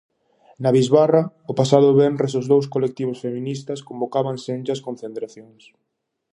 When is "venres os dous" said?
1.99-2.65